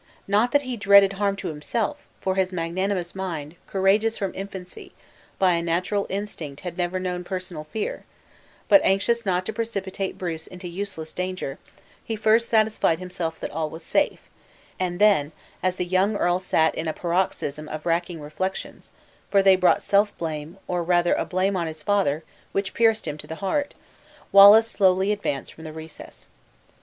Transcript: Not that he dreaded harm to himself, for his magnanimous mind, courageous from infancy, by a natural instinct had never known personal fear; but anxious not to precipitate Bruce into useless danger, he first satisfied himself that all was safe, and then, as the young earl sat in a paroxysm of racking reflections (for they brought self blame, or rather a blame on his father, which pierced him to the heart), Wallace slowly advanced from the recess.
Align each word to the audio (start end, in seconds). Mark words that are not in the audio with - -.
Not 0.27 0.51
that 0.51 0.63
he 0.63 0.77
dreaded 0.77 1.13
harm 1.13 1.35
to 1.35 1.49
himself, 1.49 2.07
for 2.21 2.33
his 2.33 2.51
magnanimous 2.51 3.13
mind, 3.13 3.53
courageous 3.67 4.17
from 4.17 4.33
infancy, 4.33 4.93
by 5.37 5.51
a 5.53 5.61
natural 5.61 6.07
instinct 6.09 6.61
had 6.61 6.75
never 6.75 6.99
known 6.99 7.23
personal 7.23 7.65
fear; 7.65 8.03
but 8.67 8.81
anxious 8.83 9.27
not 9.27 9.45
to 9.45 9.53
precipitate 9.53 10.17
Bruce 10.17 10.47
into 10.47 10.67
useless 10.67 11.11
danger, 11.11 11.59
he 12.03 12.15
first 12.15 12.49
satisfied 12.49 12.97
himself 12.97 13.39
that 13.39 13.51
all 13.51 13.69
was 13.69 13.83
safe, 13.83 14.21
and 14.79 14.97
then, 14.97 15.33
as 15.61 15.75
the 15.75 15.85
young 15.85 16.15
earl 16.15 16.39
sat 16.39 16.73
in 16.73 16.87
a 16.87 16.93
paroxysm 16.93 17.69
of 17.69 17.85
racking 17.85 18.19
reflections 18.19 18.89
(for 19.29 19.43
they 19.43 19.55
brought 19.55 19.83
self 19.83 20.17
blame, 20.17 20.57
or 20.67 20.81
rather 20.83 21.13
a 21.13 21.25
blame 21.25 21.55
on 21.55 21.67
his 21.67 21.83
father, 21.83 22.23
which 22.53 22.73
pierced 22.73 23.07
him 23.07 23.19
to 23.19 23.27
the 23.27 23.35
heart), 23.35 23.75
Wallace 24.31 24.67
slowly 24.67 25.11
advanced 25.11 25.53
from 25.53 25.63
the 25.63 25.71
recess. 25.71 26.27